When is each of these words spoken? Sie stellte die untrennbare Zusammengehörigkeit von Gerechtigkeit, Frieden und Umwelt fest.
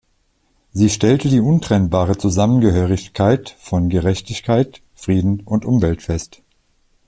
Sie 0.71 0.89
stellte 0.89 1.29
die 1.29 1.41
untrennbare 1.41 2.17
Zusammengehörigkeit 2.17 3.55
von 3.59 3.87
Gerechtigkeit, 3.89 4.81
Frieden 4.95 5.41
und 5.41 5.63
Umwelt 5.63 6.01
fest. 6.01 6.41